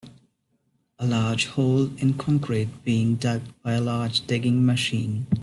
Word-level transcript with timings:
A 0.97 1.05
large 1.05 1.45
hole 1.45 1.95
in 1.99 2.15
concrete 2.15 2.83
being 2.83 3.17
dug 3.17 3.43
by 3.61 3.73
a 3.73 3.81
large 3.81 4.25
digging 4.25 4.65
machine. 4.65 5.27